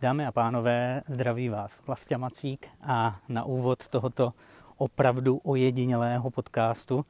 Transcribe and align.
Dámy 0.00 0.26
a 0.26 0.32
pánové, 0.32 1.02
zdraví 1.08 1.48
vás 1.48 1.82
Vlastě 1.86 2.18
Macík 2.18 2.68
a 2.82 3.20
na 3.28 3.44
úvod 3.44 3.88
tohoto 3.88 4.32
opravdu 4.76 5.36
ojedinělého 5.36 6.30
podcastu 6.30 7.06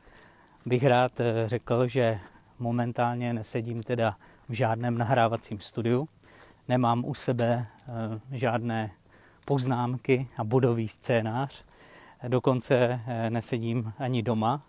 bych 0.66 0.84
rád 0.84 1.20
eh, 1.20 1.48
řekl, 1.48 1.88
že 1.88 2.18
momentálně 2.58 3.32
nesedím 3.32 3.82
teda 3.82 4.16
v 4.48 4.52
žádném 4.52 4.98
nahrávacím 4.98 5.60
studiu, 5.60 6.08
nemám 6.68 7.04
u 7.04 7.14
sebe 7.14 7.66
eh, 7.66 8.36
žádné 8.36 8.90
poznámky 9.44 10.28
a 10.36 10.44
bodový 10.44 10.88
scénář, 10.88 11.64
dokonce 12.28 13.00
eh, 13.06 13.30
nesedím 13.30 13.92
ani 13.98 14.22
doma 14.22 14.62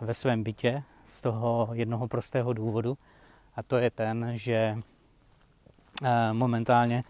ve 0.00 0.14
svém 0.14 0.42
bytě 0.42 0.82
z 1.04 1.22
toho 1.22 1.68
jednoho 1.72 2.08
prostého 2.08 2.52
důvodu 2.52 2.98
a 3.56 3.62
to 3.62 3.76
je 3.76 3.90
ten, 3.90 4.30
že 4.34 4.78
momentálně 6.32 7.04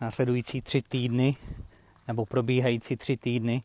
následující 0.00 0.62
tři 0.62 0.82
týdny 0.82 1.36
nebo 2.08 2.26
probíhající 2.26 2.96
tři 2.96 3.16
týdny 3.16 3.62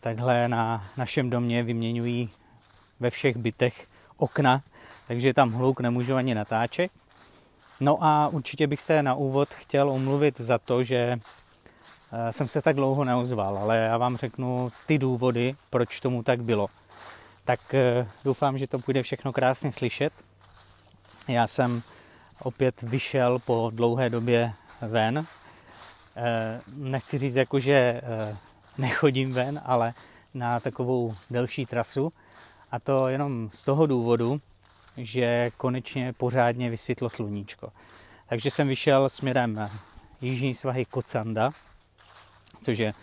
takhle 0.00 0.48
na 0.48 0.84
našem 0.96 1.30
domě 1.30 1.62
vyměňují 1.62 2.30
ve 3.00 3.10
všech 3.10 3.36
bytech 3.36 3.86
okna, 4.16 4.62
takže 5.08 5.34
tam 5.34 5.52
hluk 5.52 5.80
nemůžu 5.80 6.14
ani 6.14 6.34
natáčet. 6.34 6.90
No 7.80 7.98
a 8.04 8.28
určitě 8.28 8.66
bych 8.66 8.80
se 8.80 9.02
na 9.02 9.14
úvod 9.14 9.48
chtěl 9.48 9.90
omluvit 9.90 10.40
za 10.40 10.58
to, 10.58 10.84
že 10.84 11.18
eh, 12.12 12.32
jsem 12.32 12.48
se 12.48 12.62
tak 12.62 12.76
dlouho 12.76 13.04
neozval, 13.04 13.58
ale 13.58 13.76
já 13.76 13.98
vám 13.98 14.16
řeknu 14.16 14.72
ty 14.86 14.98
důvody, 14.98 15.54
proč 15.70 16.00
tomu 16.00 16.22
tak 16.22 16.42
bylo. 16.42 16.68
Tak 17.44 17.74
eh, 17.74 18.08
doufám, 18.24 18.58
že 18.58 18.66
to 18.66 18.78
bude 18.78 19.02
všechno 19.02 19.32
krásně 19.32 19.72
slyšet. 19.72 20.12
Já 21.28 21.46
jsem 21.46 21.82
opět 22.42 22.82
vyšel 22.82 23.38
po 23.38 23.70
dlouhé 23.74 24.10
době 24.10 24.52
ven. 24.82 25.26
Eh, 26.16 26.60
nechci 26.74 27.18
říct 27.18 27.34
jako, 27.34 27.60
že 27.60 27.72
eh, 27.72 28.36
nechodím 28.78 29.32
ven, 29.32 29.60
ale 29.64 29.94
na 30.34 30.60
takovou 30.60 31.14
delší 31.30 31.66
trasu. 31.66 32.10
A 32.70 32.78
to 32.78 33.08
jenom 33.08 33.50
z 33.50 33.64
toho 33.64 33.86
důvodu, 33.86 34.40
že 34.96 35.50
konečně 35.56 36.12
pořádně 36.12 36.70
vysvětlo 36.70 37.10
sluníčko. 37.10 37.72
Takže 38.28 38.50
jsem 38.50 38.68
vyšel 38.68 39.08
směrem 39.08 39.70
jižní 40.20 40.54
svahy 40.54 40.84
Kocanda, 40.84 41.50
což 42.60 42.78
je 42.78 42.94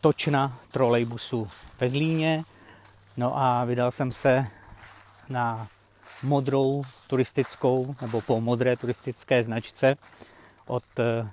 točna 0.00 0.58
trolejbusu 0.72 1.48
ve 1.80 1.88
Zlíně. 1.88 2.44
No 3.16 3.38
a 3.38 3.64
vydal 3.64 3.90
jsem 3.90 4.12
se 4.12 4.46
na 5.28 5.68
modrou 6.22 6.84
turistickou 7.06 7.94
nebo 8.00 8.20
po 8.20 8.40
modré 8.40 8.76
turistické 8.76 9.42
značce 9.42 9.96
od 10.68 10.84
eh, 10.98 11.30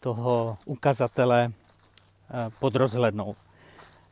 toho 0.00 0.58
ukazatele 0.64 1.48
eh, 1.48 2.50
pod 2.58 2.76
rozhlednou. 2.76 3.34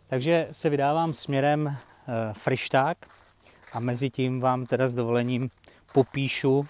Takže 0.09 0.49
se 0.53 0.69
vydávám 0.69 1.13
směrem 1.13 1.69
eh, 1.69 1.77
Frišták 2.33 2.99
a 3.73 3.81
mezi 3.81 4.11
tím 4.11 4.41
vám 4.41 4.67
teda 4.67 4.89
s 4.89 4.95
dovolením 4.95 5.51
popíšu 5.93 6.67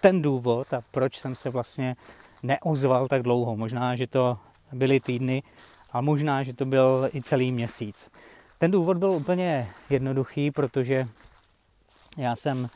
ten 0.00 0.22
důvod 0.22 0.74
a 0.74 0.80
proč 0.90 1.16
jsem 1.16 1.34
se 1.34 1.50
vlastně 1.50 1.96
neozval 2.42 3.08
tak 3.08 3.22
dlouho. 3.22 3.56
Možná, 3.56 3.96
že 3.96 4.06
to 4.06 4.38
byly 4.72 5.00
týdny, 5.00 5.42
ale 5.92 6.02
možná, 6.02 6.42
že 6.42 6.54
to 6.54 6.64
byl 6.64 7.10
i 7.14 7.22
celý 7.22 7.52
měsíc. 7.52 8.10
Ten 8.58 8.70
důvod 8.70 8.96
byl 8.96 9.10
úplně 9.10 9.70
jednoduchý, 9.90 10.50
protože 10.50 11.08
já 12.16 12.36
jsem 12.36 12.68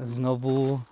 znovu 0.00 0.82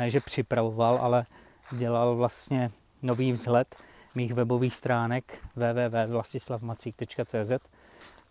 ne 0.00 0.10
že 0.10 0.20
připravoval, 0.20 0.98
ale 1.00 1.26
dělal 1.72 2.16
vlastně 2.16 2.70
nový 3.02 3.32
vzhled 3.32 3.76
mých 4.14 4.34
webových 4.34 4.76
stránek 4.76 5.38
www.vlastislavmacík.cz 5.56 7.52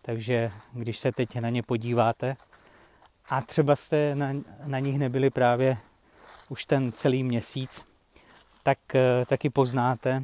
takže 0.02 0.52
když 0.74 1.00
se 1.00 1.12
teď 1.12 1.40
na 1.40 1.50
ně 1.50 1.64
podíváte 1.64 2.38
a 3.30 3.42
třeba 3.42 3.76
jste 3.76 4.16
na, 4.16 4.34
na 4.66 4.80
nich 4.80 5.00
nebyli 5.00 5.30
právě 5.30 5.78
už 6.50 6.66
ten 6.66 6.92
celý 6.92 7.24
měsíc, 7.24 7.86
tak 8.64 8.78
eh, 8.96 9.26
taky 9.26 9.50
poznáte 9.50 10.24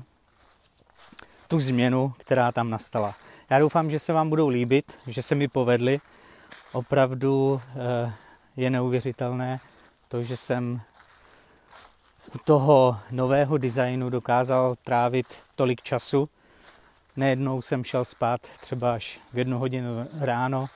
tu 1.47 1.59
změnu, 1.59 2.13
která 2.17 2.51
tam 2.51 2.69
nastala. 2.69 3.15
Já 3.49 3.59
doufám, 3.59 3.89
že 3.89 3.99
se 3.99 4.13
vám 4.13 4.29
budou 4.29 4.47
líbit, 4.47 4.99
že 5.07 5.21
se 5.21 5.35
mi 5.35 5.47
povedly. 5.47 5.99
Opravdu 6.71 7.61
eh, 7.65 8.13
je 8.57 8.69
neuvěřitelné 8.69 9.59
to, 10.07 10.23
že 10.23 10.37
jsem 10.37 10.81
u 12.35 12.37
toho 12.37 12.99
nového 13.11 13.57
designu 13.57 14.09
dokázal 14.09 14.75
trávit 14.83 15.39
tolik 15.55 15.81
času. 15.81 16.29
Nejednou 17.15 17.61
jsem 17.61 17.83
šel 17.83 18.05
spát 18.05 18.41
třeba 18.41 18.93
až 18.93 19.19
v 19.33 19.37
jednu 19.37 19.59
hodinu 19.59 20.07
ráno, 20.19 20.67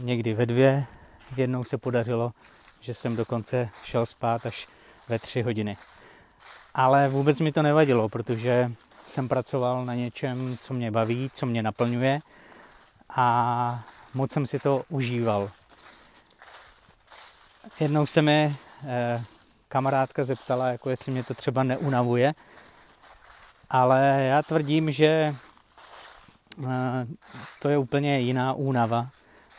někdy 0.00 0.34
ve 0.34 0.46
dvě. 0.46 0.86
Jednou 1.36 1.64
se 1.64 1.78
podařilo, 1.78 2.32
že 2.80 2.94
jsem 2.94 3.16
dokonce 3.16 3.68
šel 3.84 4.06
spát 4.06 4.46
až 4.46 4.68
ve 5.08 5.18
tři 5.18 5.42
hodiny. 5.42 5.76
Ale 6.74 7.08
vůbec 7.08 7.40
mi 7.40 7.52
to 7.52 7.62
nevadilo, 7.62 8.08
protože 8.08 8.72
jsem 9.06 9.28
pracoval 9.28 9.84
na 9.84 9.94
něčem, 9.94 10.56
co 10.60 10.74
mě 10.74 10.90
baví, 10.90 11.30
co 11.32 11.46
mě 11.46 11.62
naplňuje 11.62 12.20
a 13.16 13.84
moc 14.14 14.32
jsem 14.32 14.46
si 14.46 14.58
to 14.58 14.82
užíval. 14.88 15.50
Jednou 17.80 18.06
se 18.06 18.22
mi 18.22 18.56
eh, 18.86 19.24
kamarádka 19.72 20.24
zeptala, 20.24 20.68
jako 20.68 20.90
jestli 20.90 21.12
mě 21.12 21.24
to 21.24 21.34
třeba 21.34 21.62
neunavuje. 21.62 22.34
Ale 23.70 24.24
já 24.28 24.42
tvrdím, 24.42 24.90
že 24.90 25.34
eh, 26.64 27.06
to 27.62 27.68
je 27.68 27.78
úplně 27.78 28.18
jiná 28.18 28.52
únava, 28.52 29.08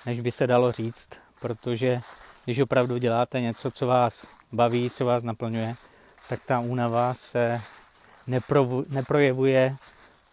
než 0.06 0.20
by 0.20 0.32
se 0.32 0.48
dalo 0.48 0.72
říct, 0.72 1.10
protože 1.42 2.02
když 2.46 2.60
opravdu 2.60 2.98
děláte 2.98 3.42
něco, 3.42 3.72
co 3.72 3.88
vás 3.88 4.28
baví, 4.52 4.90
co 4.90 5.06
vás 5.06 5.24
naplňuje, 5.24 5.76
tak 6.30 6.40
ta 6.46 6.60
únava 6.60 7.14
se 7.14 7.62
neprovu, 8.28 8.86
neprojevuje 8.90 9.76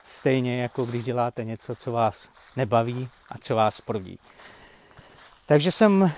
stejně, 0.05 0.63
jako 0.63 0.85
když 0.85 1.05
děláte 1.05 1.45
něco, 1.45 1.75
co 1.75 1.93
vás 1.93 2.29
nebaví 2.57 3.09
a 3.31 3.39
co 3.39 3.57
vás 3.57 3.81
proví. 3.81 4.19
Takže 5.47 5.73
jsem 5.73 6.13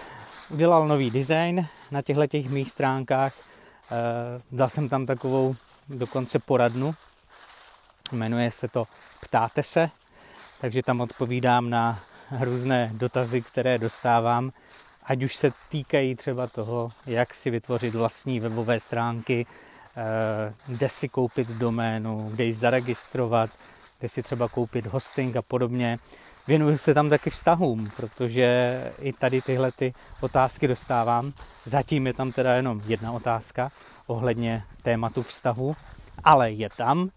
udělal 0.51 0.89
nový 0.89 1.11
design 1.11 1.67
na 1.91 2.03
těchto 2.03 2.27
těch 2.27 2.51
mých 2.51 2.71
stránkách 2.71 3.52
dal 4.53 4.69
jsem 4.69 4.89
tam 4.89 5.07
takovou 5.07 5.57
dokonce 5.89 6.39
poradnu, 6.39 6.95
jmenuje 8.13 8.51
se 8.51 8.69
to 8.69 8.87
Ptáte 9.21 9.63
se, 9.63 9.91
takže 10.61 10.83
tam 10.83 11.01
odpovídám 11.01 11.71
na 11.71 12.01
různé 12.41 12.91
dotazy, 12.95 13.43
které 13.43 13.79
dostávám, 13.79 14.53
ať 15.05 15.23
už 15.23 15.37
se 15.37 15.53
týkají 15.69 16.15
třeba 16.15 16.47
toho, 16.47 16.93
jak 17.07 17.35
si 17.35 17.51
vytvořit 17.51 17.95
vlastní 17.95 18.41
webové 18.41 18.81
stránky, 18.81 19.47
eh, 19.97 20.55
kde 20.67 20.89
si 20.89 21.09
koupit 21.09 21.49
doménu, 21.49 22.31
kde 22.31 22.45
ji 22.45 22.53
zaregistrovat, 22.53 23.51
kde 23.99 24.09
si 24.09 24.23
třeba 24.23 24.49
koupit 24.49 24.87
hosting 24.87 25.37
a 25.37 25.43
podobně. 25.43 25.99
Věnuju 26.47 26.77
se 26.77 26.95
tam 26.95 27.11
taky 27.11 27.31
vztahům, 27.31 27.91
protože 27.97 28.81
i 29.01 29.13
tady 29.13 29.43
tyhle 29.43 29.73
ty 29.73 29.95
otázky 30.21 30.69
dostávám. 30.69 31.33
Zatím 31.65 32.07
je 32.07 32.15
tam 32.15 32.33
teda 32.33 32.55
jenom 32.55 32.83
jedna 32.87 33.13
otázka 33.13 33.71
ohledně 34.07 34.63
tématu 34.83 35.23
vztahu, 35.23 35.77
ale 36.25 36.51
je 36.51 36.69
tam. 36.77 37.11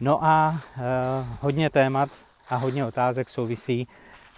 No 0.00 0.24
a 0.24 0.60
e, 0.76 0.80
hodně 1.40 1.70
témat 1.70 2.08
a 2.50 2.56
hodně 2.56 2.84
otázek 2.84 3.28
souvisí 3.28 3.88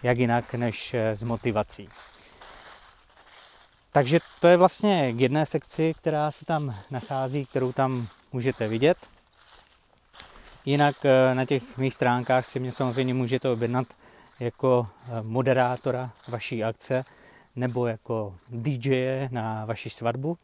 jak 0.03 0.19
jinak 0.19 0.55
než 0.55 0.95
eh, 0.95 1.17
s 1.17 1.23
motivací. 1.23 1.89
Takže 3.93 4.19
to 4.41 4.49
je 4.49 4.57
vlastně 4.57 5.13
k 5.13 5.21
jedné 5.21 5.47
sekci, 5.47 5.95
která 5.99 6.31
se 6.31 6.45
tam 6.45 6.77
nachází, 6.91 7.47
kterou 7.47 7.73
tam 7.73 8.07
můžete 8.33 8.69
vidět. 8.69 8.97
Jinak 10.65 10.97
eh, 11.05 11.35
na 11.35 11.45
těch 11.45 11.77
mých 11.77 11.95
stránkách 11.95 12.47
si 12.47 12.61
mě 12.61 12.73
samozřejmě 12.73 13.15
můžete 13.15 13.49
objednat 13.49 13.87
jako 14.41 14.87
eh, 15.07 15.23
moderátora 15.23 16.11
vaší 16.29 16.65
akce 16.65 17.05
nebo 17.57 17.87
jako 17.87 18.35
DJ 18.49 19.29
na 19.31 19.65
vaši 19.65 19.91
svatbu. 19.91 20.39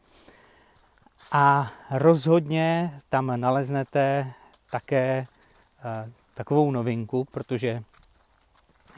A 1.31 1.71
rozhodně 1.91 2.93
tam 3.09 3.39
naleznete 3.39 4.33
také 4.71 5.25
eh, 5.83 6.11
takovou 6.33 6.71
novinku, 6.71 7.25
protože 7.31 7.83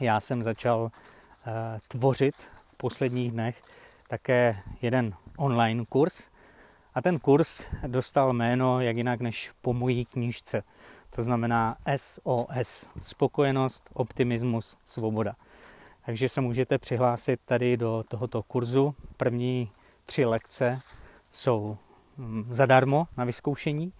já 0.00 0.20
jsem 0.20 0.42
začal 0.42 0.90
eh, 1.46 1.78
tvořit 1.88 2.34
v 2.68 2.76
posledních 2.76 3.32
dnech 3.32 3.62
také 4.08 4.62
jeden 4.82 5.14
online 5.36 5.84
kurz. 5.88 6.28
A 6.94 7.02
ten 7.02 7.18
kurz 7.18 7.66
dostal 7.86 8.32
jméno 8.32 8.80
jak 8.80 8.96
jinak 8.96 9.20
než 9.20 9.52
po 9.60 9.72
mojí 9.72 10.04
knížce. 10.04 10.62
To 11.14 11.22
znamená 11.22 11.76
SOS, 11.96 12.90
spokojenost, 13.00 13.90
optimismus, 13.92 14.76
svoboda. 14.84 15.34
Takže 16.06 16.28
se 16.28 16.40
můžete 16.40 16.78
přihlásit 16.78 17.40
tady 17.44 17.76
do 17.76 18.04
tohoto 18.08 18.42
kurzu. 18.42 18.94
První 19.16 19.70
tři 20.06 20.24
lekce 20.24 20.80
jsou 21.30 21.76
mm, 22.16 22.48
zadarmo 22.50 23.06
na 23.16 23.24
vyzkoušení. 23.24 23.92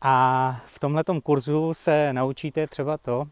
A 0.00 0.56
v 0.66 0.78
tomhletom 0.78 1.20
kurzu 1.20 1.74
se 1.74 2.12
naučíte 2.12 2.66
třeba 2.66 2.98
to, 2.98 3.24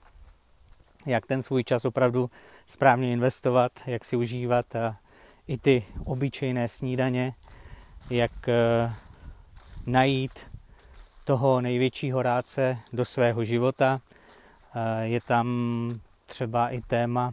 jak 1.06 1.26
ten 1.26 1.42
svůj 1.42 1.64
čas 1.64 1.84
opravdu 1.84 2.30
správně 2.66 3.12
investovat, 3.12 3.72
jak 3.86 4.04
si 4.04 4.16
užívat 4.16 4.66
i 5.46 5.58
ty 5.58 5.84
obyčejné 6.04 6.68
snídaně, 6.68 7.34
jak 8.10 8.48
eh, 8.48 8.92
najít 9.86 10.47
toho 11.28 11.60
největšího 11.60 12.22
rádce 12.22 12.78
do 12.92 13.04
svého 13.04 13.44
života. 13.44 14.00
Eh, 14.74 15.06
je 15.06 15.20
tam 15.20 15.46
třeba 16.26 16.68
i 16.68 16.80
téma, 16.80 17.32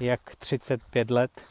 jak 0.00 0.36
35 0.36 1.10
let 1.10 1.42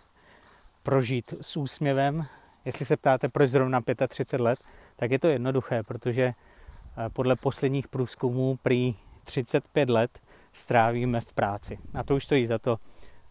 prožít 0.84 1.34
s 1.42 1.58
úsměvem. 1.58 2.26
Jestli 2.66 2.86
se 2.86 2.98
ptáte, 2.98 3.30
proč 3.30 3.50
zrovna 3.50 3.82
35 4.08 4.44
let, 4.44 4.60
tak 4.96 5.12
je 5.12 5.20
to 5.20 5.28
jednoduché, 5.28 5.84
protože 5.84 6.24
eh, 6.24 7.10
podle 7.10 7.36
posledních 7.36 7.88
průzkumů 7.88 8.60
prý 8.64 8.96
35 9.24 9.90
let 9.90 10.20
strávíme 10.54 11.22
v 11.22 11.34
práci. 11.34 11.80
A 11.94 12.04
to 12.04 12.16
už 12.16 12.26
stojí 12.26 12.46
za 12.46 12.58
to, 12.60 12.80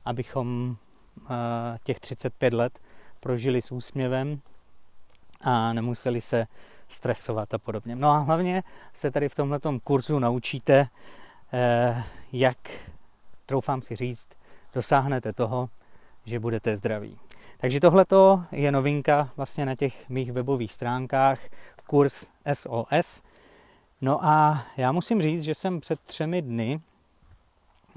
abychom 0.04 0.76
těch 1.84 2.00
35 2.00 2.54
let 2.54 2.78
prožili 3.20 3.62
s 3.62 3.72
úsměvem 3.72 4.40
a 5.40 5.72
nemuseli 5.72 6.20
se 6.20 6.46
stresovat 6.92 7.54
a 7.54 7.58
podobně. 7.58 7.96
No 7.96 8.10
a 8.10 8.18
hlavně 8.18 8.62
se 8.94 9.10
tady 9.10 9.28
v 9.28 9.34
tomto 9.34 9.80
kurzu 9.84 10.18
naučíte, 10.18 10.88
eh, 11.52 12.04
jak, 12.32 12.56
troufám 13.46 13.82
si 13.82 13.96
říct, 13.96 14.28
dosáhnete 14.74 15.32
toho, 15.32 15.68
že 16.24 16.40
budete 16.40 16.76
zdraví. 16.76 17.18
Takže 17.56 17.80
tohle 17.80 18.04
je 18.52 18.72
novinka 18.72 19.30
vlastně 19.36 19.66
na 19.66 19.74
těch 19.74 20.08
mých 20.08 20.32
webových 20.32 20.72
stránkách, 20.72 21.40
kurz 21.86 22.28
SOS. 22.52 23.22
No 24.00 24.24
a 24.24 24.66
já 24.76 24.92
musím 24.92 25.22
říct, 25.22 25.42
že 25.42 25.54
jsem 25.54 25.80
před 25.80 26.00
třemi 26.00 26.42
dny, 26.42 26.80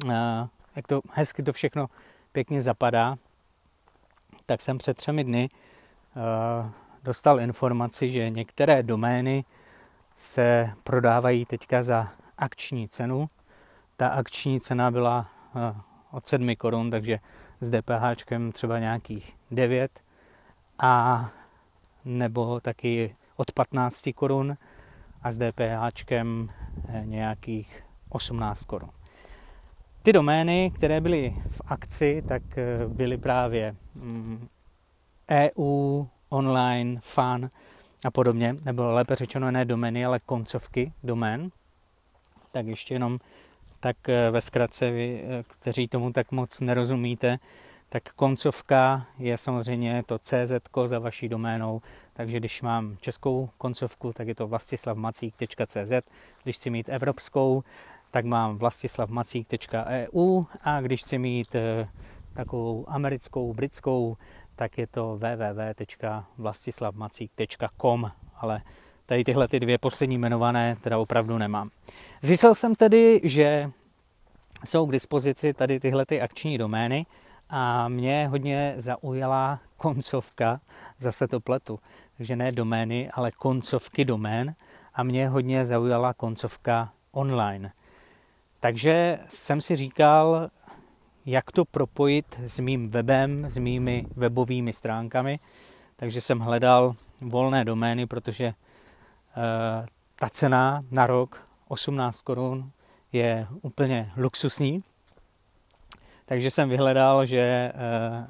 eh, 0.10 0.48
jak 0.76 0.88
to 0.88 1.02
hezky 1.12 1.44
to 1.44 1.54
všechno 1.54 1.88
pěkně 2.32 2.62
zapadá, 2.62 3.18
tak 4.46 4.62
jsem 4.62 4.78
před 4.78 4.98
třemi 4.98 5.24
dny 5.24 5.50
uh, 6.16 6.70
dostal 7.06 7.40
informaci, 7.40 8.12
že 8.12 8.30
některé 8.30 8.84
domény 8.84 9.46
se 10.16 10.70
prodávají 10.84 11.46
teďka 11.46 11.84
za 11.84 12.08
akční 12.38 12.88
cenu. 12.88 13.28
Ta 13.98 14.08
akční 14.08 14.60
cena 14.60 14.92
byla 14.92 15.30
uh, 15.56 15.62
od 16.12 16.28
7 16.28 16.56
korun, 16.56 16.92
takže 16.92 17.20
s 17.62 17.72
DPH 17.72 18.26
třeba 18.52 18.80
nějakých 18.80 19.36
9 19.52 20.00
a 20.80 21.30
nebo 22.06 22.60
taky 22.60 23.16
od 23.36 23.52
15 23.52 24.02
korun 24.16 24.58
a 25.24 25.32
s 25.32 25.38
DPH 25.38 26.12
nějakých 27.04 27.84
18 28.10 28.66
korun. 28.66 28.90
Ty 30.04 30.14
domény, 30.14 30.72
které 30.76 31.02
byly 31.02 31.36
v 31.48 31.62
akci, 31.66 32.22
tak 32.28 32.58
eh, 32.58 32.88
byly 32.88 33.18
právě 33.18 33.76
mm, 33.96 34.48
EU, 35.32 36.06
online, 36.30 37.00
fan 37.04 37.50
a 38.06 38.12
podobně, 38.12 38.56
nebo 38.66 38.92
lépe 38.92 39.16
řečeno 39.16 39.52
ne 39.52 39.66
domény, 39.66 40.06
ale 40.06 40.20
koncovky 40.20 40.94
domén. 41.04 41.50
Tak 42.52 42.66
ještě 42.66 42.96
jenom 42.96 43.18
tak 43.80 44.10
eh, 44.10 44.32
ve 44.32 44.42
zkratce, 44.42 44.92
vy, 44.92 45.24
eh, 45.24 45.44
kteří 45.48 45.88
tomu 45.88 46.14
tak 46.14 46.32
moc 46.32 46.60
nerozumíte, 46.62 47.38
tak 47.90 48.14
koncovka 48.14 49.06
je 49.20 49.38
samozřejmě 49.38 50.04
to 50.06 50.18
CZ 50.20 50.52
za 50.86 51.00
vaší 51.00 51.30
doménou, 51.30 51.82
takže 52.14 52.38
když 52.40 52.62
mám 52.62 52.98
českou 53.02 53.50
koncovku, 53.58 54.14
tak 54.14 54.28
je 54.28 54.36
to 54.36 54.48
vlastislavmacík.cz, 54.48 55.92
když 56.44 56.56
chci 56.56 56.70
mít 56.70 56.90
evropskou, 56.90 57.64
tak 58.12 58.26
mám 58.26 58.58
vlastislavmacík.eu 58.58 60.44
a 60.64 60.82
když 60.82 61.02
chci 61.02 61.18
mít 61.18 61.56
eh, 61.56 61.88
takovou 62.34 62.86
americkou, 62.88 63.54
britskou, 63.54 64.18
tak 64.56 64.78
je 64.78 64.88
to 64.88 65.18
www.vlastislavmacík.com, 65.18 68.12
ale 68.36 68.62
tady 69.06 69.24
tyhle 69.24 69.48
ty 69.48 69.60
dvě 69.60 69.78
poslední 69.78 70.16
jmenované 70.16 70.76
teda 70.82 70.98
opravdu 70.98 71.38
nemám. 71.38 71.70
Zjistil 72.22 72.56
jsem 72.56 72.76
tedy, 72.76 73.22
že 73.24 73.72
jsou 74.66 74.86
k 74.86 74.92
dispozici 74.92 75.54
tady 75.54 75.80
tyhle 75.80 76.06
ty 76.06 76.22
akční 76.22 76.58
domény 76.58 77.06
a 77.50 77.88
mě 77.88 78.28
hodně 78.28 78.74
zaujala 78.78 79.60
koncovka, 79.78 80.62
zase 80.98 81.28
to 81.28 81.40
pletu, 81.40 81.80
takže 82.18 82.36
ne 82.36 82.52
domény, 82.52 83.12
ale 83.12 83.32
koncovky 83.32 84.06
domén 84.06 84.56
a 84.94 85.04
mě 85.04 85.30
hodně 85.30 85.66
zaujala 85.66 86.14
koncovka 86.14 86.94
online. 87.12 87.72
Takže 88.60 89.20
jsem 89.30 89.62
si 89.62 89.76
říkal, 89.76 90.50
jak 91.26 91.52
to 91.52 91.66
propojit 91.66 92.40
s 92.40 92.60
mým 92.60 92.90
webem, 92.90 93.46
s 93.46 93.58
mými 93.58 94.06
webovými 94.16 94.74
stránkami. 94.74 95.40
Takže 95.96 96.22
jsem 96.22 96.40
hledal 96.40 96.96
volné 97.22 97.66
domény, 97.66 98.08
protože 98.08 98.48
uh, 98.48 98.54
ta 100.16 100.30
cena 100.30 100.84
na 100.92 101.08
rok 101.08 101.46
18 101.68 102.22
korun 102.22 102.72
je 103.12 103.48
úplně 103.62 104.12
luxusní. 104.18 104.84
Takže 106.26 106.52
jsem 106.52 106.70
vyhledal, 106.70 107.26
že 107.26 107.72
uh, 107.74 107.80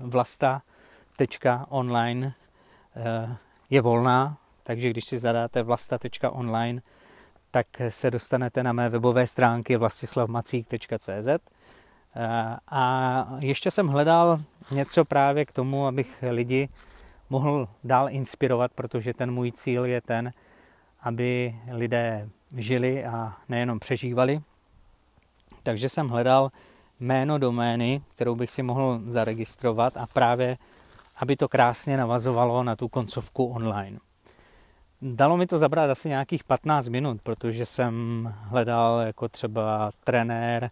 vlasta.online 0.09 2.25
uh, 2.25 2.33
je 3.69 3.81
volná, 3.81 4.37
takže 4.63 4.89
když 4.89 5.05
si 5.05 5.17
zadáte 5.17 5.63
vlasta.online, 5.63 6.81
tak 7.51 7.67
se 7.89 8.11
dostanete 8.11 8.63
na 8.63 8.73
mé 8.73 8.89
webové 8.89 9.27
stránky 9.27 9.77
vlastislavmacík.cz 9.77 11.27
a 12.71 13.27
ještě 13.39 13.71
jsem 13.71 13.87
hledal 13.87 14.39
něco 14.71 15.05
právě 15.05 15.45
k 15.45 15.51
tomu, 15.51 15.87
abych 15.87 16.23
lidi 16.29 16.69
mohl 17.29 17.67
dál 17.83 18.09
inspirovat, 18.09 18.71
protože 18.75 19.13
ten 19.13 19.31
můj 19.31 19.51
cíl 19.51 19.85
je 19.85 20.01
ten, 20.01 20.33
aby 21.01 21.55
lidé 21.71 22.29
žili 22.57 23.05
a 23.05 23.33
nejenom 23.49 23.79
přežívali. 23.79 24.41
Takže 25.63 25.89
jsem 25.89 26.09
hledal 26.09 26.51
jméno 26.99 27.37
domény, 27.37 28.01
kterou 28.15 28.35
bych 28.35 28.51
si 28.51 28.63
mohl 28.63 29.01
zaregistrovat 29.07 29.97
a 29.97 30.05
právě, 30.13 30.57
aby 31.17 31.35
to 31.35 31.47
krásně 31.47 31.97
navazovalo 31.97 32.63
na 32.63 32.75
tu 32.75 32.87
koncovku 32.87 33.45
online. 33.45 33.99
Dalo 35.01 35.37
mi 35.37 35.47
to 35.47 35.59
zabrat 35.59 35.89
asi 35.89 36.09
nějakých 36.09 36.43
15 36.43 36.87
minut, 36.87 37.21
protože 37.23 37.65
jsem 37.65 38.33
hledal 38.41 38.99
jako 38.99 39.29
třeba 39.29 39.91
trenér, 40.03 40.71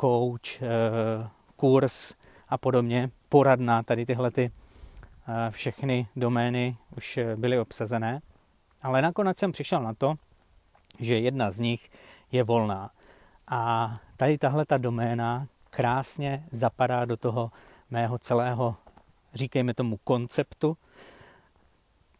coach, 0.00 0.62
eh, 0.62 1.28
kurz 1.56 2.14
a 2.48 2.58
podobně, 2.58 3.10
poradna, 3.28 3.82
tady 3.82 4.06
tyhle 4.06 4.30
ty 4.30 4.50
eh, 5.28 5.50
všechny 5.50 6.08
domény 6.16 6.76
už 6.96 7.18
byly 7.36 7.58
obsazené. 7.58 8.20
Ale 8.82 9.02
nakonec 9.02 9.38
jsem 9.38 9.52
přišel 9.52 9.82
na 9.82 9.94
to, 9.94 10.14
že 10.98 11.18
jedna 11.18 11.50
z 11.50 11.60
nich 11.60 11.90
je 12.32 12.42
volná. 12.42 12.90
A 13.48 13.92
tady 14.16 14.38
tahle 14.38 14.66
ta 14.66 14.78
doména 14.78 15.46
krásně 15.70 16.44
zapadá 16.50 17.04
do 17.04 17.16
toho 17.16 17.50
mého 17.90 18.18
celého, 18.18 18.76
říkejme 19.34 19.74
tomu, 19.74 19.96
konceptu, 20.04 20.76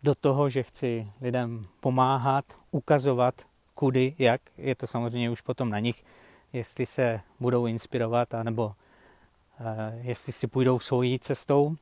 do 0.02 0.14
toho, 0.14 0.48
že 0.48 0.62
chci 0.62 1.12
lidem 1.20 1.66
pomáhat, 1.80 2.44
ukazovat, 2.70 3.34
kudy, 3.74 4.14
jak. 4.18 4.40
Je 4.58 4.74
to 4.74 4.86
samozřejmě 4.86 5.30
už 5.30 5.40
potom 5.40 5.70
na 5.70 5.78
nich, 5.78 6.04
jestli 6.56 6.86
se 6.86 7.20
budou 7.40 7.66
inspirovat, 7.66 8.34
anebo 8.34 8.74
eh, 9.60 9.98
jestli 10.02 10.32
si 10.32 10.46
půjdou 10.46 10.78
svojí 10.78 11.18
cestou. 11.18 11.76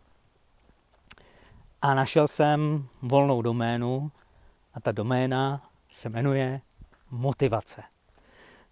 A 1.83 1.95
našel 1.95 2.27
jsem 2.27 2.89
volnou 3.03 3.43
doménu 3.43 4.11
a 4.75 4.81
ta 4.81 4.93
doména 4.93 5.69
se 5.89 6.09
jmenuje 6.09 6.61
motivace. 7.11 7.83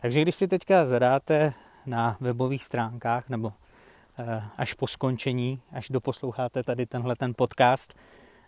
Takže 0.00 0.22
když 0.22 0.34
si 0.34 0.48
teďka 0.48 0.86
zadáte 0.86 1.52
na 1.86 2.16
webových 2.20 2.64
stránkách 2.64 3.28
nebo 3.28 3.52
eh, 4.18 4.42
až 4.56 4.74
po 4.74 4.86
skončení, 4.86 5.60
až 5.72 5.88
doposloucháte 5.88 6.62
tady 6.62 6.86
tenhle 6.86 7.16
ten 7.16 7.32
podcast, 7.36 7.94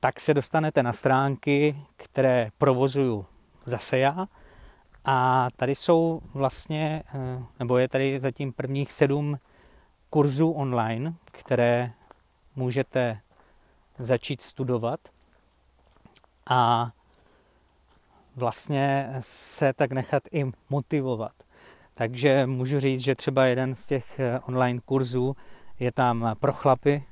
tak 0.00 0.20
se 0.20 0.34
dostanete 0.34 0.82
na 0.82 0.92
stránky, 0.92 1.76
které 1.96 2.50
provozuju 2.58 3.26
zase 3.64 3.98
já. 3.98 4.26
A 5.04 5.48
tady 5.56 5.74
jsou 5.74 6.20
vlastně, 6.34 7.02
eh, 7.14 7.42
nebo 7.58 7.78
je 7.78 7.88
tady 7.88 8.20
zatím 8.20 8.52
prvních 8.52 8.92
sedm 8.92 9.38
kurzů 10.10 10.50
online, 10.50 11.14
které 11.24 11.92
můžete 12.56 13.20
začít 13.98 14.40
studovat 14.40 15.00
a 16.46 16.90
vlastně 18.36 19.12
se 19.20 19.72
tak 19.72 19.92
nechat 19.92 20.22
i 20.32 20.44
motivovat. 20.70 21.32
Takže 21.94 22.46
můžu 22.46 22.80
říct, 22.80 23.00
že 23.00 23.14
třeba 23.14 23.46
jeden 23.46 23.74
z 23.74 23.86
těch 23.86 24.20
eh, 24.20 24.40
online 24.40 24.80
kurzů 24.84 25.36
je 25.80 25.92
tam 25.92 26.36
pro 26.40 26.52
chlapy, 26.52 27.04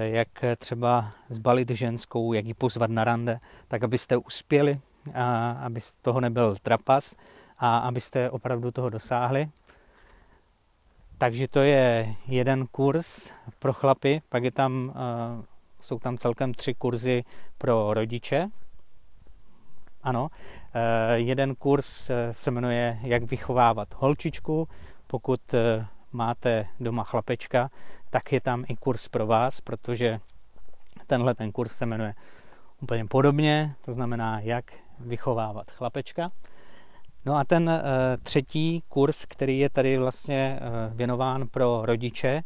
jak 0.00 0.28
třeba 0.58 1.10
zbalit 1.28 1.70
ženskou, 1.70 2.32
jak 2.32 2.46
ji 2.46 2.54
pozvat 2.54 2.90
na 2.90 3.04
rande, 3.04 3.40
tak 3.68 3.84
abyste 3.84 4.16
uspěli, 4.16 4.80
a 5.14 5.50
aby 5.50 5.80
z 5.80 5.92
toho 5.92 6.20
nebyl 6.20 6.56
trapas 6.62 7.16
a 7.58 7.78
abyste 7.78 8.30
opravdu 8.30 8.70
toho 8.70 8.90
dosáhli. 8.90 9.48
Takže 11.18 11.48
to 11.48 11.60
je 11.60 12.14
jeden 12.28 12.66
kurz 12.66 13.32
pro 13.58 13.72
chlapy, 13.72 14.22
pak 14.28 14.44
je 14.44 14.50
tam, 14.50 14.92
eh, 14.96 15.44
jsou 15.80 15.98
tam 15.98 16.16
celkem 16.16 16.54
tři 16.54 16.74
kurzy 16.74 17.24
pro 17.58 17.94
rodiče. 17.94 18.48
Ano, 20.02 20.28
eh, 20.74 21.14
jeden 21.14 21.54
kurz 21.54 22.10
eh, 22.10 22.34
se 22.34 22.50
jmenuje 22.50 22.98
Jak 23.02 23.22
vychovávat 23.22 23.94
holčičku. 23.94 24.68
Pokud 25.06 25.40
máte 26.16 26.66
doma 26.80 27.04
chlapečka, 27.04 27.70
tak 28.10 28.32
je 28.32 28.40
tam 28.40 28.64
i 28.68 28.76
kurz 28.76 29.08
pro 29.08 29.26
vás, 29.26 29.60
protože 29.60 30.20
tenhle 31.06 31.34
ten 31.34 31.52
kurz 31.52 31.72
se 31.72 31.86
jmenuje 31.86 32.14
úplně 32.80 33.04
podobně, 33.04 33.74
to 33.84 33.92
znamená, 33.92 34.40
jak 34.40 34.64
vychovávat 34.98 35.70
chlapečka. 35.70 36.30
No 37.24 37.36
a 37.36 37.44
ten 37.44 37.68
uh, 37.68 37.76
třetí 38.22 38.82
kurz, 38.88 39.24
který 39.24 39.58
je 39.58 39.70
tady 39.70 39.98
vlastně 39.98 40.60
uh, 40.60 40.96
věnován 40.96 41.48
pro 41.48 41.80
rodiče, 41.84 42.42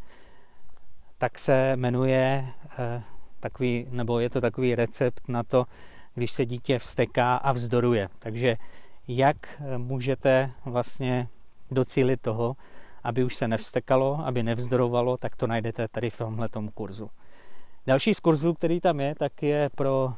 tak 1.19 1.39
se 1.39 1.77
jmenuje 1.77 2.45
uh, 2.47 3.03
takový, 3.41 3.87
nebo 3.91 4.21
je 4.21 4.31
to 4.31 4.41
takový 4.41 4.75
recept 4.75 5.29
na 5.29 5.43
to, 5.43 5.67
když 6.15 6.33
se 6.33 6.47
dítě 6.47 6.79
vsteká 6.79 7.37
a 7.37 7.53
vzdoruje. 7.53 8.09
Takže 8.19 8.57
jak 9.09 9.63
můžete 9.77 10.51
vlastně 10.65 11.29
docílit 11.71 12.21
toho, 12.21 12.57
aby 13.05 13.25
už 13.25 13.37
se 13.37 13.49
nevstekalo, 13.49 14.21
aby 14.27 14.43
nevzdorovalo, 14.43 15.17
tak 15.17 15.37
to 15.37 15.47
najdete 15.47 15.89
tady 15.89 16.11
v 16.11 16.19
tomhle 16.19 16.49
kurzu. 16.75 17.11
Další 17.87 18.15
z 18.15 18.21
kurzů, 18.21 18.55
který 18.55 18.81
tam 18.81 19.01
je, 19.01 19.15
tak 19.15 19.43
je 19.43 19.71
pro 19.77 20.13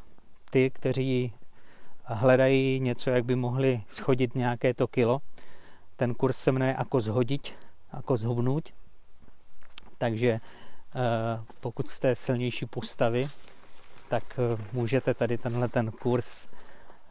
ty, 0.51 0.71
kteří 0.71 1.33
hledají 2.05 2.81
něco, 2.81 3.11
jak 3.11 3.25
by 3.25 3.37
mohli 3.37 3.83
schodit 3.89 4.35
nějaké 4.35 4.75
to 4.75 4.89
kilo. 4.89 5.21
Ten 5.97 6.15
kurz 6.15 6.37
se 6.37 6.53
jmenuje 6.53 6.75
Ako 6.75 7.01
zhodit, 7.01 7.53
ako 7.93 8.17
zhubnout. 8.17 8.69
Takže 9.99 10.29
eh, 10.31 10.41
pokud 11.61 11.89
jste 11.89 12.17
silnější 12.17 12.67
postavy, 12.67 13.29
tak 14.09 14.39
eh, 14.39 14.63
můžete 14.73 15.15
tady 15.15 15.39
tenhle 15.39 15.69
ten 15.69 15.91
kurz 15.91 16.49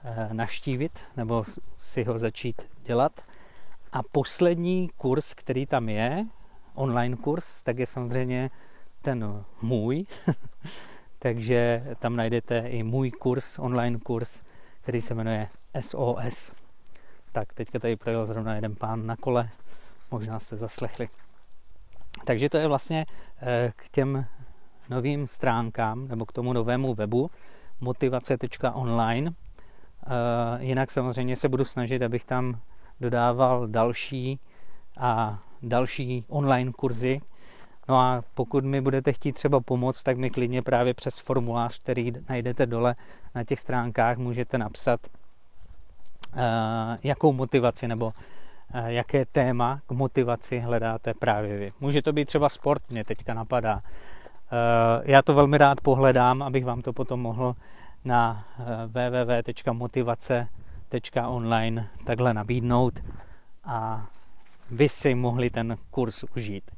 eh, 0.04 0.30
naštívit 0.34 1.00
nebo 1.18 1.44
si 1.78 2.04
ho 2.04 2.20
začít 2.20 2.62
dělat. 2.84 3.12
A 3.94 4.04
poslední 4.12 4.90
kurz, 4.98 5.34
který 5.34 5.66
tam 5.66 5.90
je, 5.90 6.26
online 6.74 7.16
kurz, 7.16 7.64
tak 7.64 7.80
je 7.80 7.86
samozřejmě 7.86 8.50
ten 9.02 9.44
můj. 9.62 10.06
Takže 11.20 11.84
tam 12.00 12.16
najdete 12.16 12.60
i 12.60 12.84
můj 12.84 13.12
kurz, 13.12 13.60
online 13.60 14.00
kurz, 14.00 14.42
který 14.82 15.02
se 15.02 15.14
jmenuje 15.14 15.48
SOS. 15.82 16.52
Tak 17.32 17.54
teďka 17.54 17.80
tady 17.80 17.96
projel 17.96 18.26
zrovna 18.26 18.56
jeden 18.56 18.76
pán 18.76 19.06
na 19.06 19.16
kole, 19.16 19.50
možná 20.12 20.40
jste 20.40 20.58
zaslechli. 20.58 21.10
Takže 22.26 22.50
to 22.50 22.58
je 22.58 22.68
vlastně 22.68 23.06
eh, 23.42 23.74
k 23.76 23.90
těm 23.90 24.26
novým 24.90 25.28
stránkám 25.28 26.08
nebo 26.08 26.26
k 26.26 26.32
tomu 26.32 26.54
novému 26.54 26.94
webu 26.94 27.30
motivace.online. 27.80 29.32
Eh, 29.32 30.64
jinak 30.64 30.92
samozřejmě 30.92 31.36
se 31.36 31.50
budu 31.50 31.66
snažit, 31.66 32.02
abych 32.02 32.26
tam 32.26 32.60
dodával 33.02 33.68
další 33.68 34.40
a 35.00 35.40
další 35.64 36.26
online 36.30 36.72
kurzy. 36.72 37.22
No 37.90 38.00
a 38.00 38.22
pokud 38.34 38.66
mi 38.66 38.82
budete 38.82 39.14
chtít 39.14 39.32
třeba 39.32 39.60
pomoct, 39.60 40.04
tak 40.04 40.18
mi 40.18 40.30
klidně 40.30 40.62
právě 40.62 40.94
přes 40.94 41.20
formulář, 41.20 41.80
který 41.80 42.12
najdete 42.30 42.66
dole 42.66 42.96
na 43.36 43.44
těch 43.44 43.60
stránkách, 43.60 44.18
můžete 44.18 44.58
napsat, 44.58 45.00
uh, 46.34 46.40
jakou 47.04 47.34
motivaci 47.34 47.88
nebo 47.88 48.06
uh, 48.06 48.86
jaké 48.86 49.26
téma 49.26 49.82
k 49.88 49.92
motivaci 49.92 50.60
hledáte 50.60 51.14
právě 51.14 51.58
vy. 51.58 51.72
Může 51.80 52.02
to 52.02 52.14
být 52.14 52.26
třeba 52.26 52.50
sport, 52.50 52.82
mě 52.90 53.04
teďka 53.04 53.34
napadá. 53.34 53.76
Uh, 53.76 53.82
já 55.04 55.22
to 55.22 55.34
velmi 55.34 55.58
rád 55.58 55.82
pohledám, 55.82 56.42
abych 56.42 56.66
vám 56.66 56.82
to 56.82 56.94
potom 56.94 57.22
mohl 57.22 57.56
na 58.06 58.46
www.motivace.online 60.92 61.90
takhle 62.06 62.34
nabídnout 62.34 63.00
a 63.64 64.08
vy 64.72 64.90
si 64.90 65.16
mohli 65.16 65.50
ten 65.50 65.78
kurz 65.92 66.24
užít. 66.36 66.72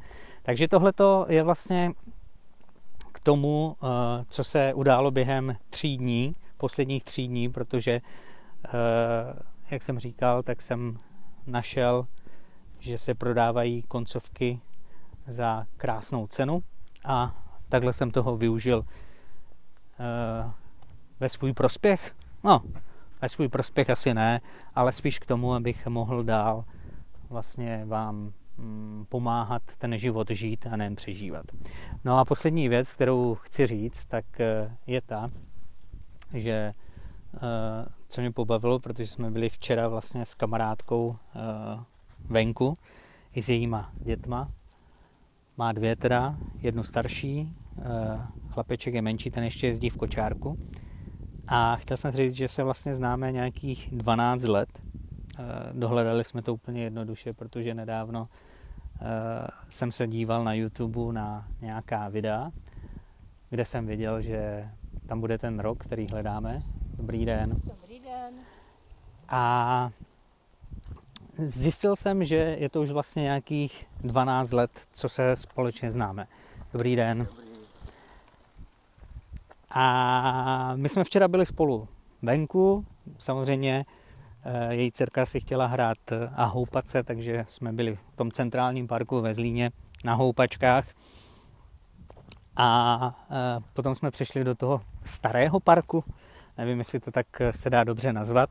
Takže 0.43 0.67
tohle 0.67 0.93
je 1.27 1.43
vlastně 1.43 1.91
k 3.11 3.19
tomu, 3.19 3.75
eh, 3.83 3.87
co 4.27 4.43
se 4.43 4.73
událo 4.73 5.11
během 5.11 5.55
tří 5.69 5.97
dní, 5.97 6.35
posledních 6.57 7.03
tří 7.03 7.27
dní, 7.27 7.49
protože, 7.49 7.91
eh, 7.91 8.71
jak 9.69 9.81
jsem 9.81 9.99
říkal, 9.99 10.43
tak 10.43 10.61
jsem 10.61 10.99
našel, 11.47 12.07
že 12.79 12.97
se 12.97 13.13
prodávají 13.13 13.81
koncovky 13.81 14.59
za 15.27 15.65
krásnou 15.77 16.27
cenu 16.27 16.63
a 17.05 17.41
takhle 17.69 17.93
jsem 17.93 18.11
toho 18.11 18.35
využil 18.35 18.85
eh, 19.99 20.51
ve 21.19 21.29
svůj 21.29 21.53
prospěch. 21.53 22.15
No, 22.43 22.61
ve 23.23 23.29
svůj 23.29 23.47
prospěch 23.47 23.89
asi 23.89 24.13
ne, 24.13 24.41
ale 24.75 24.91
spíš 24.91 25.19
k 25.19 25.25
tomu, 25.25 25.53
abych 25.53 25.87
mohl 25.87 26.23
dál 26.23 26.65
vlastně 27.29 27.85
vám 27.85 28.33
Mm, 28.57 29.05
pomáhat 29.09 29.61
ten 29.77 29.97
život 29.97 30.29
žít 30.29 30.67
a 30.71 30.75
nejen 30.75 30.95
přežívat. 30.95 31.45
No 32.03 32.19
a 32.19 32.25
poslední 32.25 32.69
věc, 32.69 32.93
kterou 32.93 33.35
chci 33.35 33.65
říct, 33.65 34.05
tak 34.05 34.39
eh, 34.39 34.77
je 34.87 35.01
ta, 35.01 35.31
že 36.33 36.73
eh, 37.35 37.39
co 38.07 38.21
mě 38.21 38.31
pobavilo, 38.31 38.79
protože 38.79 39.07
jsme 39.07 39.31
byli 39.31 39.49
včera 39.49 39.87
vlastně 39.87 40.25
s 40.25 40.35
kamarádkou 40.35 41.15
eh, 41.15 41.39
venku 42.19 42.73
i 43.33 43.41
s 43.41 43.49
jejíma 43.49 43.91
dětma. 43.95 44.51
Má 45.57 45.71
dvě 45.71 45.95
teda, 45.95 46.37
jednu 46.61 46.83
starší, 46.83 47.49
chlapeček 48.49 48.93
je 48.93 49.01
menší, 49.01 49.31
ten 49.31 49.43
ještě 49.43 49.67
jezdí 49.67 49.89
v 49.89 49.97
kočárku. 49.97 50.57
A 51.47 51.75
chtěl 51.75 51.97
jsem 51.97 52.11
říct, 52.11 52.33
že 52.33 52.47
se 52.47 52.63
vlastně 52.63 52.95
známe 52.95 53.31
nějakých 53.31 53.89
12 53.91 54.43
let, 54.43 54.69
Eh, 55.39 55.43
dohledali 55.73 56.23
jsme 56.23 56.41
to 56.41 56.53
úplně 56.53 56.83
jednoduše, 56.83 57.33
protože 57.33 57.73
nedávno 57.73 58.25
eh, 58.25 59.47
jsem 59.69 59.91
se 59.91 60.07
díval 60.07 60.43
na 60.43 60.53
YouTube 60.53 61.13
na 61.13 61.47
nějaká 61.61 62.09
videa, 62.09 62.51
kde 63.49 63.65
jsem 63.65 63.85
viděl, 63.85 64.21
že 64.21 64.69
tam 65.05 65.19
bude 65.19 65.37
ten 65.37 65.59
rok, 65.59 65.83
který 65.83 66.07
hledáme. 66.07 66.63
Dobrý 66.97 67.25
den. 67.25 67.55
Dobrý 67.63 67.99
den. 67.99 68.33
A 69.29 69.91
zjistil 71.37 71.95
jsem, 71.95 72.23
že 72.23 72.35
je 72.35 72.69
to 72.69 72.81
už 72.81 72.91
vlastně 72.91 73.23
nějakých 73.23 73.85
12 74.01 74.51
let, 74.51 74.71
co 74.91 75.09
se 75.09 75.35
společně 75.35 75.89
známe. 75.89 76.27
Dobrý 76.73 76.95
den. 76.95 77.17
Dobrý. 77.17 77.42
A 79.73 80.73
my 80.75 80.89
jsme 80.89 81.03
včera 81.03 81.27
byli 81.27 81.45
spolu 81.45 81.87
venku, 82.21 82.85
samozřejmě 83.17 83.85
Eh, 84.45 84.75
její 84.75 84.91
dcerka 84.91 85.25
si 85.25 85.39
chtěla 85.39 85.65
hrát 85.65 86.11
eh, 86.11 86.29
a 86.35 86.45
houpat 86.45 86.87
se, 86.87 87.03
takže 87.03 87.45
jsme 87.47 87.73
byli 87.73 87.95
v 87.95 88.15
tom 88.15 88.31
centrálním 88.31 88.87
parku 88.87 89.21
ve 89.21 89.33
Zlíně 89.33 89.71
na 90.03 90.13
houpačkách. 90.13 90.87
A 92.55 93.25
eh, 93.31 93.63
potom 93.73 93.95
jsme 93.95 94.11
přišli 94.11 94.43
do 94.43 94.55
toho 94.55 94.81
starého 95.03 95.59
parku, 95.59 96.03
nevím, 96.57 96.77
jestli 96.77 96.99
to 96.99 97.11
tak 97.11 97.27
se 97.51 97.69
dá 97.69 97.83
dobře 97.83 98.13
nazvat, 98.13 98.49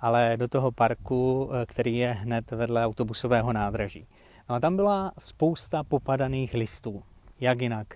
ale 0.00 0.36
do 0.36 0.48
toho 0.48 0.72
parku, 0.72 1.50
který 1.66 1.96
je 1.96 2.12
hned 2.12 2.50
vedle 2.50 2.86
autobusového 2.86 3.52
nádraží. 3.52 4.06
No 4.48 4.54
a 4.54 4.60
tam 4.60 4.76
byla 4.76 5.12
spousta 5.18 5.84
popadaných 5.84 6.54
listů. 6.54 7.02
Jak 7.40 7.60
jinak? 7.60 7.86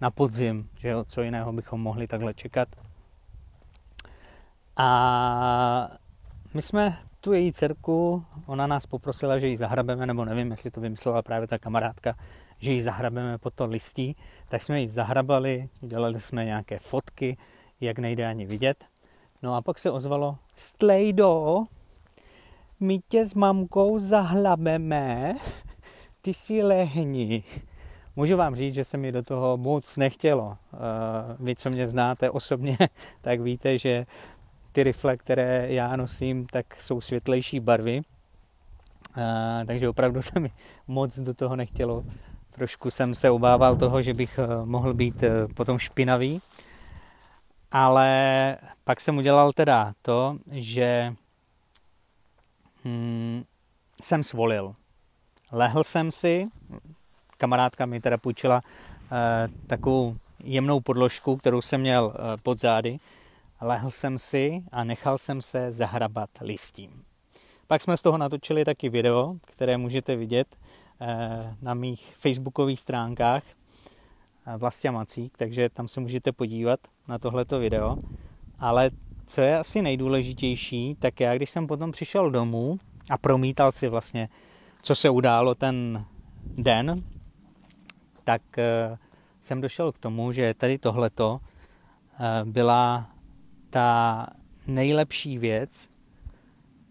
Na 0.00 0.10
podzim, 0.10 0.68
že 0.78 0.88
jo, 0.88 1.04
co 1.04 1.22
jiného 1.22 1.52
bychom 1.52 1.80
mohli 1.80 2.06
takhle 2.06 2.34
čekat. 2.34 2.68
A 4.76 5.90
my 6.54 6.62
jsme 6.62 6.98
tu 7.20 7.32
její 7.32 7.52
dcerku, 7.52 8.24
ona 8.46 8.66
nás 8.66 8.86
poprosila, 8.86 9.38
že 9.38 9.48
ji 9.48 9.56
zahrabeme, 9.56 10.06
nebo 10.06 10.24
nevím, 10.24 10.50
jestli 10.50 10.70
to 10.70 10.80
vymyslela 10.80 11.22
právě 11.22 11.48
ta 11.48 11.58
kamarádka, 11.58 12.14
že 12.58 12.72
ji 12.72 12.82
zahrabeme 12.82 13.38
pod 13.38 13.54
to 13.54 13.66
listí, 13.66 14.16
tak 14.48 14.62
jsme 14.62 14.80
ji 14.80 14.88
zahrabali, 14.88 15.68
dělali 15.80 16.20
jsme 16.20 16.44
nějaké 16.44 16.78
fotky, 16.78 17.36
jak 17.80 17.98
nejde 17.98 18.26
ani 18.26 18.46
vidět. 18.46 18.84
No 19.42 19.54
a 19.54 19.62
pak 19.62 19.78
se 19.78 19.90
ozvalo, 19.90 20.38
Stlejdo, 20.56 21.64
my 22.80 22.98
tě 23.08 23.26
s 23.26 23.34
mamkou 23.34 23.98
zahlabeme, 23.98 25.34
ty 26.20 26.34
si 26.34 26.62
lehni. 26.62 27.44
Můžu 28.20 28.36
vám 28.36 28.54
říct, 28.54 28.74
že 28.74 28.84
se 28.84 28.96
mi 28.96 29.12
do 29.12 29.22
toho 29.22 29.56
moc 29.56 29.96
nechtělo. 29.96 30.56
Eh, 30.74 30.76
vy, 31.38 31.56
co 31.56 31.70
mě 31.70 31.88
znáte 31.88 32.30
osobně, 32.30 32.78
tak 33.20 33.40
víte, 33.40 33.78
že 33.78 34.06
ty 34.72 34.82
rifle, 34.82 35.16
které 35.16 35.72
já 35.72 35.96
nosím, 35.96 36.46
tak 36.46 36.80
jsou 36.80 37.00
světlejší 37.00 37.60
barvy. 37.60 38.00
takže 39.66 39.88
opravdu 39.88 40.22
se 40.32 40.40
mi 40.40 40.52
moc 40.88 41.18
do 41.18 41.34
toho 41.34 41.56
nechtělo. 41.56 42.04
Trošku 42.50 42.90
jsem 42.90 43.14
se 43.14 43.30
obával 43.30 43.76
toho, 43.76 44.02
že 44.02 44.14
bych 44.14 44.40
mohl 44.64 44.94
být 44.94 45.24
potom 45.54 45.78
špinavý. 45.78 46.40
Ale 47.72 48.56
pak 48.84 49.00
jsem 49.00 49.16
udělal 49.16 49.52
teda 49.52 49.92
to, 50.02 50.38
že 50.50 51.14
hmm, 52.84 53.44
jsem 54.02 54.22
svolil. 54.22 54.74
Lehl 55.52 55.84
jsem 55.84 56.10
si, 56.10 56.48
kamarádka 57.40 57.86
mi 57.86 58.00
teda 58.00 58.18
půjčila 58.18 58.62
eh, 58.62 59.48
takovou 59.66 60.16
jemnou 60.44 60.80
podložku, 60.80 61.36
kterou 61.36 61.60
jsem 61.60 61.80
měl 61.80 62.14
eh, 62.14 62.36
pod 62.42 62.60
zády. 62.60 62.98
Lehl 63.60 63.90
jsem 63.90 64.18
si 64.18 64.62
a 64.72 64.84
nechal 64.84 65.18
jsem 65.18 65.42
se 65.42 65.70
zahrabat 65.70 66.30
listím. 66.40 67.02
Pak 67.66 67.82
jsme 67.82 67.96
z 67.96 68.02
toho 68.02 68.18
natočili 68.18 68.64
taky 68.64 68.88
video, 68.88 69.34
které 69.46 69.76
můžete 69.76 70.16
vidět 70.16 70.56
eh, 71.00 71.56
na 71.62 71.74
mých 71.74 72.14
facebookových 72.16 72.80
stránkách 72.80 73.42
Vlastia 74.56 74.92
Macík, 74.92 75.36
takže 75.36 75.68
tam 75.68 75.88
se 75.88 76.00
můžete 76.00 76.32
podívat 76.32 76.80
na 77.08 77.18
tohleto 77.18 77.58
video. 77.58 77.96
Ale 78.58 78.90
co 79.26 79.40
je 79.40 79.58
asi 79.58 79.82
nejdůležitější, 79.82 80.96
tak 80.98 81.20
já, 81.20 81.36
když 81.36 81.50
jsem 81.50 81.66
potom 81.66 81.92
přišel 81.92 82.30
domů 82.30 82.78
a 83.10 83.18
promítal 83.18 83.72
si 83.72 83.88
vlastně, 83.88 84.28
co 84.82 84.94
se 84.94 85.10
událo 85.10 85.54
ten 85.54 86.04
den, 86.56 87.04
tak 88.30 88.58
eh, 88.58 88.98
jsem 89.40 89.60
došel 89.60 89.92
k 89.92 89.98
tomu, 89.98 90.32
že 90.32 90.54
tady 90.54 90.78
tohleto 90.78 91.40
eh, 91.40 92.44
byla 92.44 93.10
ta 93.70 94.26
nejlepší 94.66 95.38
věc, 95.38 95.88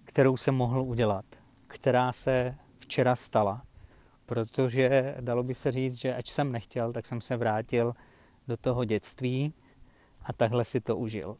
kterou 0.03 0.38
jsem 0.38 0.55
mohl 0.55 0.81
udělat, 0.81 1.25
která 1.67 2.12
se 2.12 2.55
včera 2.77 3.15
stala. 3.15 3.62
Protože 4.25 5.15
dalo 5.19 5.43
by 5.43 5.53
se 5.53 5.72
říct, 5.72 5.96
že 5.96 6.15
ač 6.15 6.29
jsem 6.29 6.51
nechtěl, 6.51 6.93
tak 6.93 7.05
jsem 7.05 7.22
se 7.22 7.38
vrátil 7.38 7.93
do 8.48 8.58
toho 8.58 8.86
dětství 8.86 9.53
a 10.24 10.34
takhle 10.34 10.65
si 10.65 10.81
to 10.81 10.98
užil. 10.98 11.38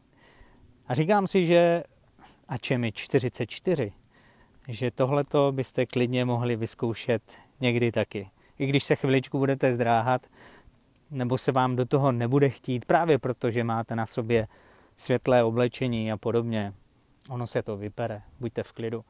A 0.86 0.94
říkám 0.94 1.26
si, 1.26 1.46
že 1.46 1.84
ač 2.48 2.70
je 2.70 2.78
mi 2.78 2.92
44, 2.92 3.92
že 4.68 4.90
tohleto 4.90 5.52
byste 5.52 5.86
klidně 5.86 6.24
mohli 6.24 6.56
vyzkoušet 6.56 7.22
někdy 7.60 7.92
taky. 7.92 8.30
I 8.60 8.66
když 8.66 8.84
se 8.84 8.96
chviličku 8.96 9.38
budete 9.38 9.72
zdráhat, 9.72 10.26
nebo 11.10 11.38
se 11.38 11.52
vám 11.52 11.76
do 11.76 11.84
toho 11.84 12.12
nebude 12.12 12.48
chtít, 12.48 12.84
právě 12.84 13.18
proto, 13.18 13.50
že 13.50 13.64
máte 13.64 13.96
na 13.96 14.06
sobě 14.06 14.48
světlé 14.96 15.44
oblečení 15.44 16.12
a 16.12 16.16
podobně, 16.16 16.72
ono 17.30 17.46
se 17.46 17.62
to 17.62 17.76
vypere, 17.76 18.22
buďte 18.40 18.62
v 18.62 18.72
klidu. 18.72 19.04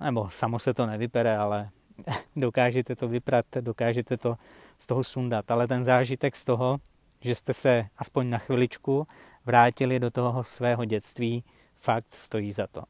Nebo 0.00 0.30
samo 0.30 0.58
se 0.58 0.74
to 0.74 0.86
nevypere, 0.86 1.36
ale 1.36 1.70
dokážete 2.36 2.96
to 2.96 3.08
vyprat, 3.08 3.46
dokážete 3.60 4.16
to 4.16 4.36
z 4.78 4.86
toho 4.86 5.04
sundat. 5.04 5.50
Ale 5.50 5.68
ten 5.68 5.84
zážitek 5.84 6.36
z 6.36 6.44
toho, 6.44 6.78
že 7.20 7.34
jste 7.34 7.54
se 7.54 7.86
aspoň 7.98 8.30
na 8.30 8.38
chviličku 8.38 9.06
vrátili 9.44 10.00
do 10.00 10.10
toho 10.10 10.44
svého 10.44 10.84
dětství, 10.84 11.44
fakt 11.76 12.14
stojí 12.14 12.52
za 12.52 12.66
to. 12.66 12.82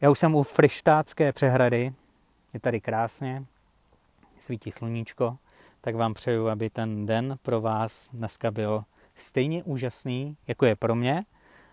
Já 0.00 0.10
už 0.10 0.18
jsem 0.18 0.34
u 0.34 0.42
Frištátské 0.42 1.32
přehrady, 1.32 1.92
je 2.54 2.60
tady 2.60 2.80
krásně, 2.80 3.44
svítí 4.38 4.70
sluníčko, 4.70 5.38
tak 5.80 5.94
vám 5.94 6.14
přeju, 6.14 6.48
aby 6.48 6.70
ten 6.70 7.06
den 7.06 7.38
pro 7.42 7.60
vás 7.60 8.10
dneska 8.12 8.50
byl 8.50 8.84
stejně 9.14 9.64
úžasný, 9.64 10.36
jako 10.48 10.66
je 10.66 10.76
pro 10.76 10.94
mě, 10.94 11.24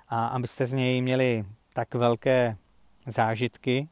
a 0.07 0.27
abyste 0.27 0.65
z 0.65 0.73
něj 0.73 1.01
měli 1.01 1.45
tak 1.73 1.95
velké 1.95 2.57
zážitky, 3.07 3.89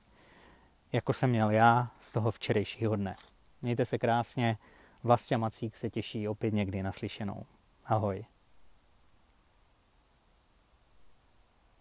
jako 0.91 1.13
jsem 1.13 1.29
měl 1.29 1.51
já 1.51 1.91
z 1.99 2.11
toho 2.11 2.31
včerejšího 2.31 2.95
dne. 2.95 3.15
Mějte 3.61 3.85
se 3.85 3.97
krásně, 3.97 4.57
Vlastě 5.03 5.37
Macík 5.37 5.75
se 5.75 5.89
těší 5.89 6.27
opět 6.27 6.53
někdy 6.53 6.83
naslyšenou. 6.83 7.45
Ahoj. 7.85 8.25